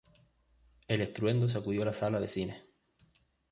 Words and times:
El 0.87 1.01
estruendo 1.01 1.47
sacudió 1.47 1.85
la 1.85 1.93
sala 1.93 2.19
de 2.19 2.27
cine. 2.27 2.63